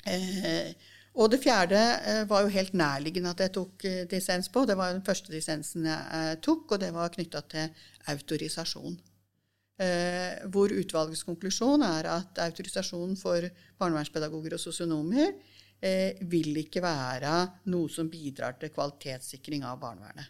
[0.09, 0.73] Eh,
[1.19, 4.65] og det fjerde eh, var jo helt nærliggende at jeg tok eh, dissens på.
[4.65, 8.97] Det var den første dissensen jeg tok, og det var knytta til autorisasjon.
[9.79, 13.47] Eh, hvor utvalgets konklusjon er at autorisasjon for
[13.81, 15.31] barnevernspedagoger og sosionomer
[15.81, 17.31] eh, vil ikke være
[17.71, 20.27] noe som bidrar til kvalitetssikring av barnevernet.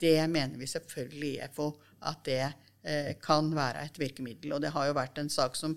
[0.00, 1.68] Det mener vi selvfølgelig i FO
[2.08, 4.56] at det eh, kan være et virkemiddel.
[4.56, 5.76] Og det har jo vært en sak som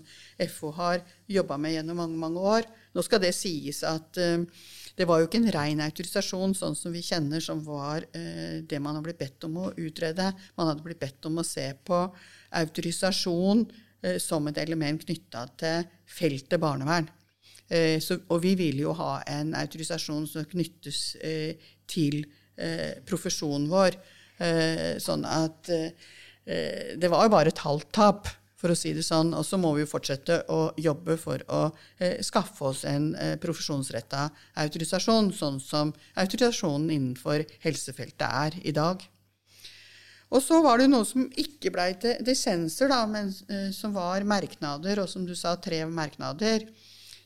[0.50, 2.70] FO har jobba med gjennom mange, mange år.
[2.94, 4.44] Nå skal det sies at eh,
[4.94, 8.78] det var jo ikke en ren autorisasjon, sånn som vi kjenner, som var eh, det
[8.82, 10.30] man har blitt bedt om å utrede.
[10.54, 12.04] Man hadde blitt bedt om å se på
[12.60, 13.66] autorisasjon
[14.04, 17.10] eh, som et element knytta til feltet barnevern.
[17.68, 22.22] Eh, så, og vi vil jo ha en autorisasjon som knyttes eh, til
[22.56, 23.98] eh, profesjonen vår.
[24.98, 28.26] Sånn at det var jo bare et halvt tap
[28.64, 29.34] for å si det sånn.
[29.36, 31.66] Og så må vi jo fortsette å jobbe for å
[31.98, 34.30] eh, skaffe oss en eh, profesjonsretta
[34.64, 39.04] autorisasjon, sånn som autorisasjonen innenfor helsefeltet er i dag.
[40.34, 44.24] Og så var det noe som ikke blei til dissenser, da, men eh, som var
[44.24, 46.64] merknader, og som du sa, tre merknader.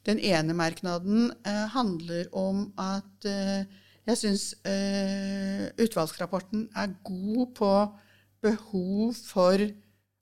[0.09, 3.63] Den ene merknaden eh, handler om at eh,
[4.09, 7.73] jeg syns eh, utvalgsrapporten er god på
[8.43, 9.63] behov for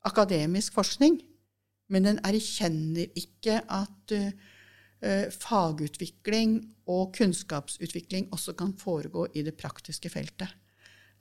[0.07, 1.19] akademisk forskning,
[1.93, 6.59] men den erkjenner ikke at uh, fagutvikling
[6.91, 10.51] og kunnskapsutvikling også kan foregå i det praktiske feltet.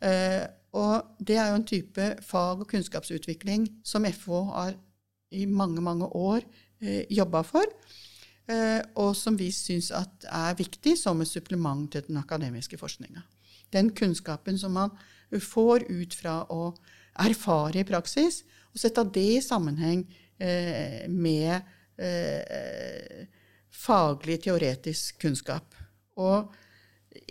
[0.01, 0.45] Uh,
[0.75, 4.73] og det er jo en type fag- og kunnskapsutvikling som FH har
[5.31, 6.41] i mange, mange år
[6.81, 7.65] uh, jobba for,
[9.01, 13.23] og som vi syns er viktig som et supplement til den akademiske forskninga.
[13.73, 14.91] Den kunnskapen som man
[15.33, 16.67] får ut fra å
[17.25, 18.43] erfare i praksis,
[18.75, 20.03] og sette det i sammenheng
[20.37, 21.55] eh, med
[21.95, 23.23] eh,
[23.71, 25.77] faglig, teoretisk kunnskap.
[26.19, 26.51] Og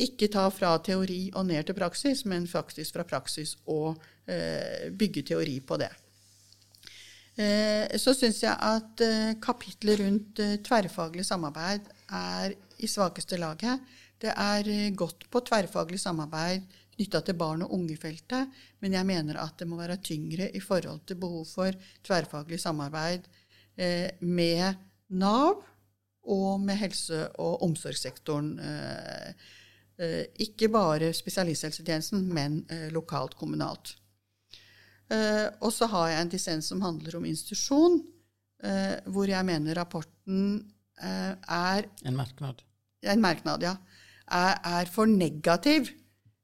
[0.00, 5.26] ikke ta fra teori og ned til praksis, men faktisk fra praksis og eh, bygge
[5.34, 5.92] teori på det.
[7.34, 13.82] Eh, så syns jeg at eh, kapitlet rundt eh, tverrfaglig samarbeid er i svakeste laget.
[14.22, 16.62] Det er godt på tverrfaglig samarbeid
[16.94, 18.50] knytta til barn og unge-feltet,
[18.82, 21.74] men jeg mener at det må være tyngre i forhold til behov for
[22.06, 23.26] tverrfaglig samarbeid
[23.76, 24.78] eh, med
[25.14, 25.62] Nav
[26.24, 28.54] og med helse- og omsorgssektoren.
[28.58, 29.50] Eh,
[30.00, 33.96] eh, ikke bare spesialisthelsetjenesten, men eh, lokalt, kommunalt.
[35.12, 38.00] Eh, og så har jeg en dissens som handler om institusjon,
[38.64, 42.60] eh, hvor jeg mener rapporten er En merknad.
[43.02, 43.72] En merknad, ja.
[44.30, 45.90] Er, er for negativ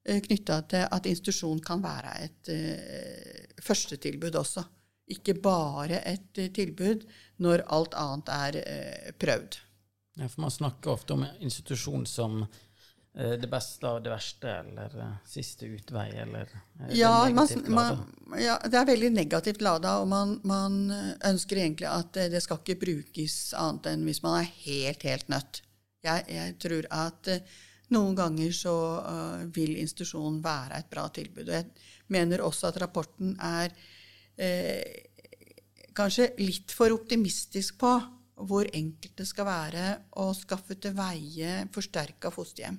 [0.04, 4.64] knytta til at institusjon kan være et uh, førstetilbud også.
[5.10, 7.04] Ikke bare et uh, tilbud
[7.44, 9.60] når alt annet er uh, prøvd.
[10.20, 12.44] Ja, for Man snakker ofte om institusjon som
[13.10, 14.92] det beste av det verste, eller
[15.26, 16.52] siste utvei, eller
[16.94, 18.04] ja, man, man,
[18.38, 20.76] ja, det er veldig negativt lada, og man, man,
[21.26, 25.62] ønsker egentlig at det skal ikke brukes annet enn hvis man er helt, helt nødt.
[26.06, 27.32] Jeg, jeg tror at
[27.94, 31.48] noen ganger så uh, vil institusjonen være et bra tilbud.
[31.48, 31.66] Og jeg
[32.14, 33.72] mener også at rapporten er
[34.40, 35.06] eh,
[35.96, 37.92] kanskje litt for optimistisk på
[38.40, 39.86] hvor enkelt det skal være
[40.22, 42.78] å skaffe til veie forsterka fosterhjem.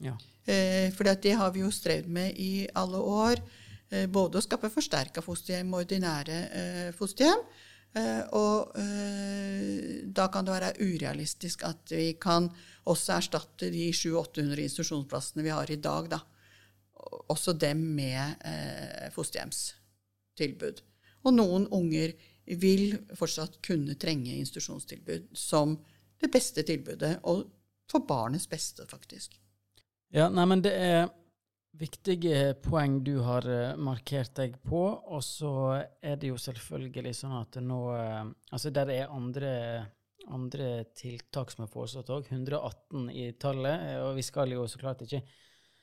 [0.00, 0.14] Ja.
[0.48, 3.42] Eh, for det har vi jo strevd med i alle år.
[3.90, 7.44] Eh, både å skaffe forsterka fosterhjem og ordinære eh, fosterhjem.
[8.00, 12.48] Eh, og eh, da kan det være urealistisk at vi kan
[12.88, 16.20] også erstatte de 700-800 institusjonsplassene vi har i dag, da.
[17.32, 20.82] Også dem med eh, fosterhjemstilbud.
[21.24, 22.14] Og noen unger
[22.60, 25.76] vil fortsatt kunne trenge institusjonstilbud som
[26.20, 27.46] det beste tilbudet, og
[27.90, 29.36] for barnets beste, faktisk.
[30.14, 31.08] Ja, nei, men det er
[31.78, 34.82] viktige poeng du har eh, markert deg på.
[35.14, 35.52] Og så
[36.02, 39.52] er det jo selvfølgelig sånn at nå eh, Altså, der er andre,
[40.32, 42.28] andre tiltak som er foreslått òg.
[42.30, 43.86] 118 i tallet.
[43.88, 45.22] Eh, og vi skal jo så klart ikke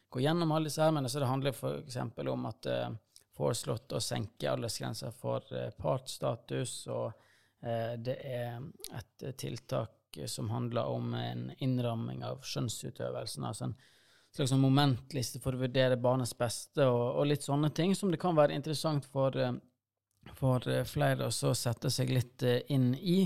[0.09, 1.97] gå gjennom alle disse her, men altså det handler f.eks.
[2.31, 2.85] om at uh,
[3.35, 7.23] foreslått å senke aldersgrensa for uh, partsstatus, og
[7.57, 8.59] det er
[8.93, 13.47] et tiltak som handler om en innramming av skjønnsutøvelsen.
[13.49, 13.73] altså en
[14.37, 18.19] slags sånn momentliste for å vurdere barnets beste og, og, litt sånne ting, som det
[18.21, 19.55] kan være interessant for, eh,
[20.37, 23.23] for eh, flere å sette seg litt eh, inn i.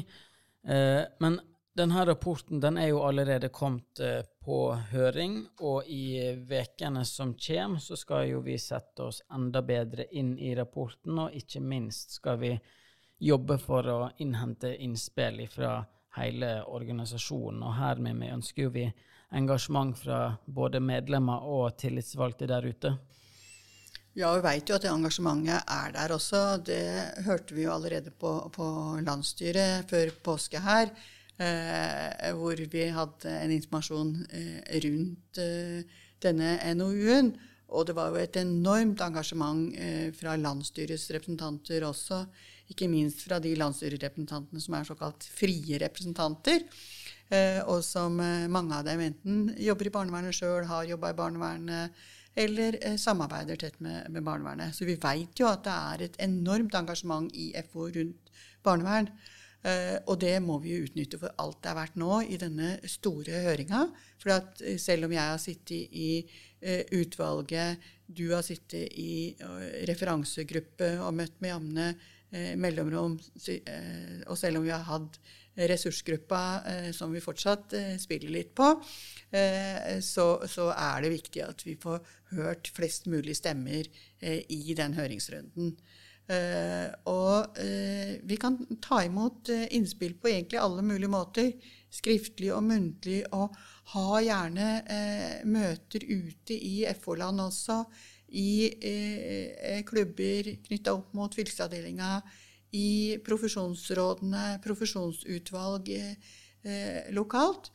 [0.64, 1.40] Men
[1.74, 4.02] denne rapporten den er jo allerede kommet
[4.46, 4.58] på
[4.92, 10.36] høring, og i ukene som kommer, så skal jo vi sette oss enda bedre inn
[10.38, 12.52] i rapporten, og ikke minst skal vi
[13.22, 15.80] jobbe for å innhente innspill fra
[16.18, 17.62] hele organisasjonen.
[17.64, 18.88] Og hermed ønsker jo vi
[19.38, 22.96] engasjement fra både medlemmer og tillitsvalgte der ute?
[24.12, 26.40] Ja, vi veit jo at det engasjementet er der også.
[26.68, 28.66] Det hørte vi jo allerede på, på
[29.08, 30.92] landsstyret før påske her,
[31.40, 37.32] eh, hvor vi hadde en informasjon eh, rundt eh, denne NOU-en.
[37.72, 42.26] Og det var jo et enormt engasjement eh, fra landsstyrets representanter også.
[42.68, 46.68] Ikke minst fra de landsstyrerepresentantene som er såkalt frie representanter.
[47.32, 51.16] Eh, og som eh, mange av dem enten jobber i barnevernet sjøl, har jobba i
[51.16, 52.02] barnevernet,
[52.44, 54.76] eller eh, samarbeider tett med, med barnevernet.
[54.76, 58.34] Så vi veit jo at det er et enormt engasjement i FO rundt
[58.66, 59.08] barnevern.
[60.10, 63.44] Og det må vi jo utnytte for alt det er verdt nå i denne store
[63.44, 63.84] høringa.
[64.18, 64.34] For
[64.82, 66.08] selv om jeg har sittet i
[66.98, 69.36] utvalget, du har sittet i
[69.86, 71.86] referansegruppe og møtt med jevne
[72.58, 75.22] mellomrom, og selv om vi har hatt
[75.56, 76.42] ressursgruppa
[76.96, 78.68] som vi fortsatt spiller litt på,
[80.02, 82.00] så, så, er det viktig at vi får
[82.36, 83.88] hørt flest mulig stemmer
[84.24, 85.74] i den høringsrunden.
[87.12, 87.60] Og
[88.28, 91.52] vi kan ta imot innspill på egentlig alle mulige måter.
[91.92, 93.22] Skriftlig og muntlig.
[93.36, 93.56] Og
[93.96, 94.70] ha gjerne
[95.52, 97.82] møter ute i FO-land også.
[98.32, 102.22] I klubber knytta opp mot fylkesavdelinga.
[102.78, 105.90] I profesjonsrådene, profesjonsutvalg
[107.12, 107.72] lokalt.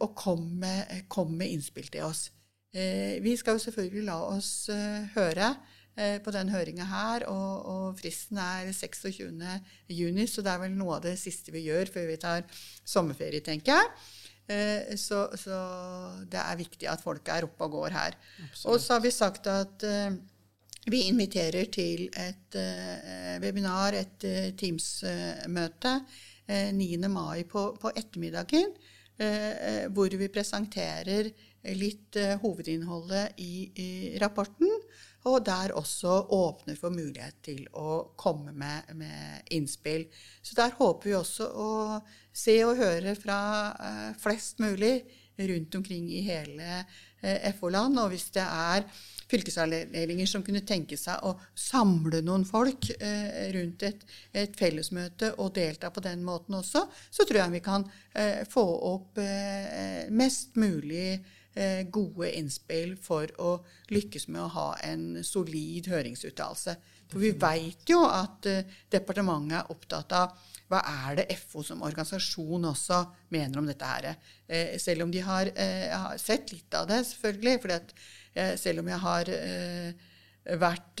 [0.00, 2.30] og kom med, kom med, innspill til oss.
[2.72, 4.50] vi skal jo selvfølgelig la oss
[5.14, 5.54] høre.
[5.98, 9.32] Eh, på den høringa her, og, og, fristen er 26.
[9.90, 12.44] juni, så det er vel noe av det siste vi gjør før vi tar
[12.86, 13.88] sommerferie, tenker jeg.
[14.54, 15.58] Eh, så, så
[16.30, 18.18] det er viktig at folk er oppe og går her.
[18.44, 18.68] Absolutt.
[18.70, 19.86] Og så har vi sagt at
[20.92, 26.00] vi inviterer til et uh, webinar, et uh, Teams-møte,
[26.48, 26.86] 9.
[27.12, 28.70] mai på, på ettermiddagen,
[29.92, 31.26] hvor vi presenterer
[31.76, 33.88] litt hovedinnholdet i, i
[34.22, 34.70] rapporten
[35.28, 40.06] og der også åpner for mulighet til å komme med, med, innspill.
[40.42, 41.70] Så der håper vi også å
[42.32, 43.40] se og høre fra
[43.74, 45.00] eh, flest mulig
[45.38, 46.96] rundt omkring i hele eh,
[47.58, 47.98] FO-land.
[48.02, 48.84] Og hvis det er
[49.28, 55.52] fylkesavdelinger som kunne tenke seg å samle noen folk eh, rundt et, et, fellesmøte og
[55.58, 60.56] delta på den måten også, så tror jeg vi kan eh, få opp eh, mest
[60.56, 61.18] mulig
[61.58, 63.56] Eh, gode innspill for å
[63.90, 66.74] lykkes med å ha en solid høringsuttalelse.
[67.10, 70.36] For vi veit jo at uh, departementet er opptatt av
[70.68, 73.00] hva er det FO som organisasjon også
[73.34, 74.08] mener om dette her.
[74.46, 77.58] Eh, selv om de har, eh, har, sett litt av det, selvfølgelig.
[77.62, 79.28] For selv om jeg har
[80.60, 81.00] vært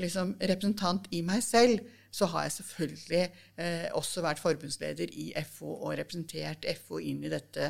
[0.00, 5.98] liksom, representant i meg selv, så har jeg selvfølgelig også vært forbundsleder i FO og
[5.98, 7.68] representert FO inn i dette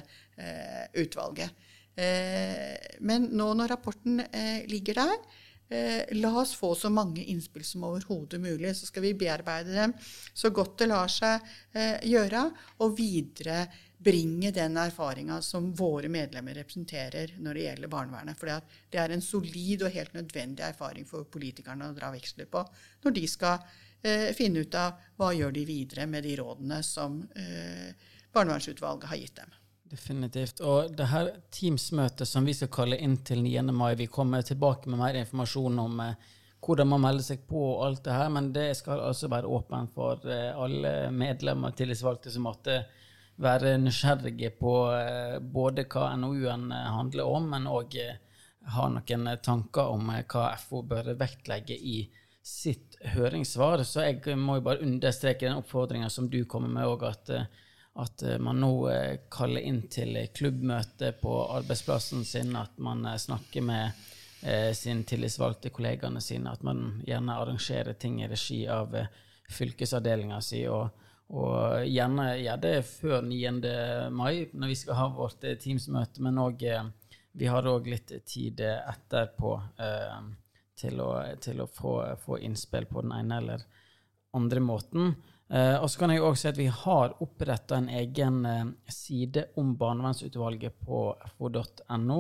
[0.94, 1.50] utvalget.
[1.98, 7.64] Eh, men nå når rapporten eh, ligger der, eh, la oss få så mange innspill
[7.64, 8.70] som overhodet mulig.
[8.76, 9.92] Så skal vi bearbeide dem
[10.32, 11.44] så godt det lar seg
[12.08, 12.44] gjøre,
[12.80, 18.40] og viderebringe den erfaringa som våre medlemmer representerer når det gjelder barnevernet.
[18.40, 18.48] For
[18.88, 22.64] det er en solid og helt nødvendig erfaring for politikerne å dra veksler på
[23.04, 23.68] når de skal
[24.38, 27.20] finne ut av hva gjør de videre med de rådene som
[28.32, 29.56] barnevernsutvalget har gitt dem.
[29.88, 30.60] Definitivt.
[30.60, 33.62] Og det her Teams-møtet som vi skal kalle inn til 9.
[33.72, 36.28] mai, vi kommer tilbake med mer informasjon om eh,
[36.64, 39.94] hvordan man melder seg på og alt det her, men det skal altså være åpent
[39.94, 42.82] for eh, alle medlemmer og tillitsvalgte som måtte
[43.40, 48.18] være nysgjerrige på eh, både hva NOU-en eh, handler om, men òg eh,
[48.74, 52.02] ha noen tanker om eh, hva FO bør vektlegge i
[52.44, 53.86] sitt høringssvar.
[53.88, 57.32] Så jeg må jo bare understreke den oppfordringa som du kommer med òg, at
[57.98, 63.18] at eh, man nå eh, kaller inn til klubbmøte på arbeidsplassen sin, at man eh,
[63.18, 64.06] snakker med
[64.38, 68.92] sine tillitsvalgte kollegaene sine, at man gjerne arrangerer ting i regi av
[69.50, 70.92] fylkesavdelinga si, og,
[71.34, 73.50] og, gjerne gjør det før 9.
[74.14, 76.62] mai, når vi skal ha vårt Teams-møte, men òg
[77.38, 80.22] vi har òg litt tid etterpå eh,
[80.78, 83.66] til, å, til å få, få, innspill på den ene eller
[84.34, 85.12] andre måten.
[85.54, 89.46] Uh, og så kan jeg også si at Vi har oppretta en egen uh, side
[89.56, 91.00] om barnevernsutvalget på
[91.38, 92.18] fo.no.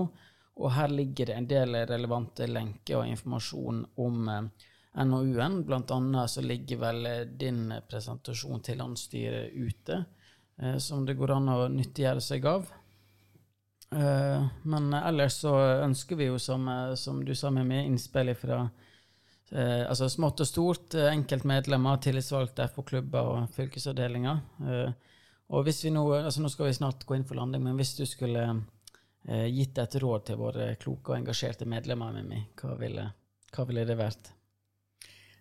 [0.58, 5.60] Og her ligger det en del relevante lenker og informasjon om uh, eh, NOU-en.
[5.68, 7.08] Blant annet så ligger vel
[7.38, 10.04] din presentasjon til landsstyret ute,
[10.82, 12.64] som det går an å nyttiggjøre seg av.
[14.64, 15.52] men ellers så
[15.84, 16.66] ønsker vi jo, som,
[16.98, 18.64] som du sa, med meg, innspill fra
[19.50, 24.42] Eh, altså smått og stort, eh, enkeltmedlemmer, tillitsvalgte FO-klubber og fylkesavdelinger.
[24.64, 25.14] Eh,
[25.48, 27.94] og hvis vi nå, altså nå skal vi snart gå inn for landing, men hvis
[27.96, 32.76] du skulle eh, gitt et råd til våre kloke og engasjerte medlemmer, Mimmi, hva
[33.48, 34.34] hva ville det vært?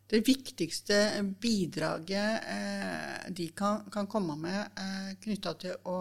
[0.07, 0.97] Det viktigste
[1.41, 5.97] bidraget eh, de kan, kan, komme med eh, knytta til å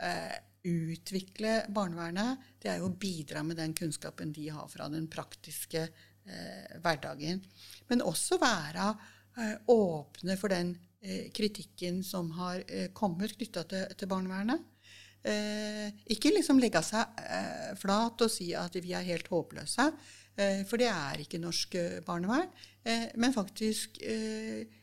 [0.00, 5.04] eh, utvikle barnevernet, det er jo å bidra med den kunnskapen de har fra den
[5.12, 5.84] praktiske
[6.26, 7.42] eh, hverdagen.
[7.90, 8.90] Men også være
[9.38, 14.62] eh, åpne for den eh, kritikken som har eh, kommet knytta til, til, barnevernet.
[15.26, 19.90] Eh, ikke liksom legge seg eh, flat og si at vi er helt håpløse,
[20.68, 22.50] for det er ikke norsk barnevern,
[23.16, 23.94] men faktisk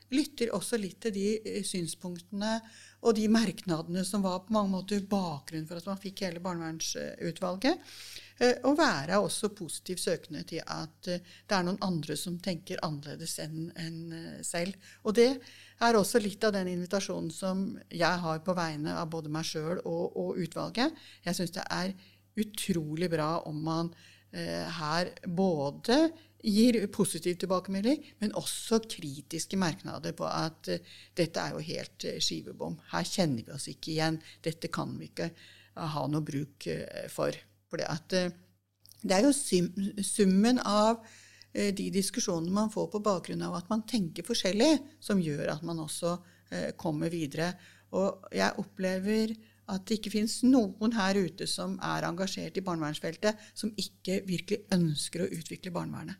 [0.09, 2.55] lytter også litt til de synspunktene
[3.05, 7.85] og de merknadene som var på mange måter bakgrunnen for at man fikk hele barnevernsutvalget.
[8.41, 14.15] Og være også positivt søkende til at det er noen andre som tenker annerledes enn
[14.41, 14.73] selv.
[15.05, 15.29] Og det
[15.83, 19.81] er også litt av den invitasjonen som jeg har på vegne av både meg sjøl
[19.83, 20.93] og, og, utvalget.
[21.25, 21.95] Jeg syns det er
[22.39, 23.91] utrolig bra om man
[24.31, 25.99] eh, her både
[26.43, 32.19] gir positiv tilbakemelding, men også kritiske merknader på at eh, dette er jo helt eh,
[32.23, 32.79] skivebom.
[32.93, 34.19] Her kjenner vi oss ikke igjen.
[34.43, 35.31] Dette kan vi ikke
[35.73, 36.67] ha noe bruk
[37.09, 37.33] for.
[37.73, 38.21] For det,
[39.01, 39.33] det er jo
[40.05, 41.01] summen av
[41.53, 45.81] de diskusjonene man får på bakgrunn av at man tenker forskjellig, som gjør at man
[45.81, 46.15] også
[46.77, 47.51] kommer videre.
[47.97, 49.33] Og jeg opplever
[49.73, 54.63] at det ikke finnes noen her ute som er engasjert i barnevernsfeltet, som ikke virkelig
[54.75, 56.17] ønsker å utvikle barnevernet.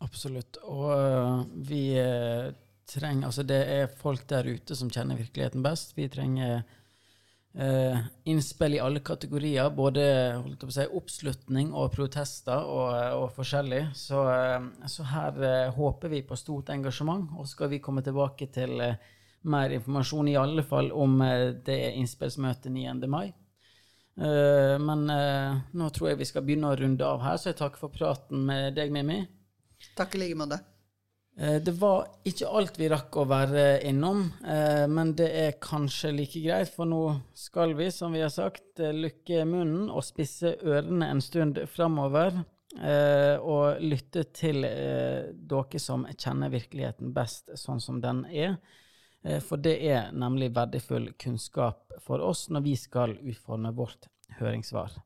[0.00, 0.60] Absolutt.
[0.64, 1.84] Og vi
[2.90, 5.92] trenger Altså, det er folk der ute som kjenner virkeligheten best.
[5.94, 6.64] Vi trenger
[7.58, 10.04] uh, innspill i alle kategorier, både
[10.70, 12.90] si, oppslutning og protester og,
[13.20, 13.86] og forskjellig.
[13.98, 14.22] Så,
[14.86, 18.78] så her håper vi på stort engasjement, og skal vi komme tilbake til
[19.42, 23.08] mer informasjon, i alle fall om eh, det innspillsmøtet 9.
[23.08, 23.28] mai.
[24.20, 27.60] Eh, men eh, nå tror jeg vi skal begynne å runde av her, så jeg
[27.62, 29.22] takker for praten med deg, Mimmi.
[29.96, 30.60] Takk i like måte.
[31.36, 34.26] Det var ikke alt vi rakk å være innom,
[34.92, 36.98] men det er kanskje like greit, for nå
[37.38, 42.42] skal vi, som vi har sagt, lukke munnen og spisse ørene en stund framover.
[43.40, 48.58] Og lytte til dere som kjenner virkeligheten best sånn som den er.
[49.22, 54.08] Eh, for det er nemlig verdifull kunnskap for oss når vi skal utforme vårt
[54.38, 54.96] høringssvar.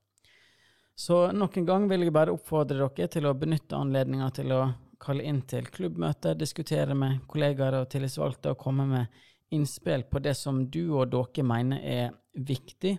[0.94, 4.62] Så nok en gang vil jeg bare oppfordre dere til å benytte anledninga til å
[5.00, 9.24] kalle inn til klubbmøte, diskutere med kollegaer og tillitsvalgte og komme med
[9.54, 12.96] innspill på det som du og dere mener er viktig.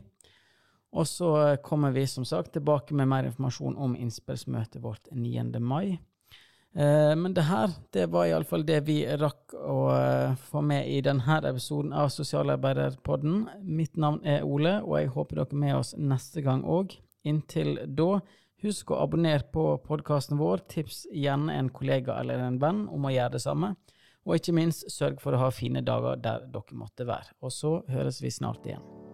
[0.96, 1.30] Og så
[1.64, 5.60] kommer vi som sagt tilbake med mer informasjon om innspillsmøtet vårt 9.
[5.60, 5.98] mai.
[6.76, 11.02] Eh, men det her det var iallfall det vi rakk å uh, få med i
[11.04, 13.46] denne episoden av Sosialarbeiderpodden.
[13.64, 16.98] Mitt navn er Ole, og jeg håper dere er med oss neste gang òg.
[17.26, 18.20] Inntil da,
[18.66, 20.66] husk å abonnere på podkasten vår.
[20.72, 23.76] Tips gjerne en kollega eller en venn om å gjøre det samme.
[24.26, 27.36] Og ikke minst, sørg for å ha fine dager der dere måtte være.
[27.45, 29.05] Og så høres vi snart igjen.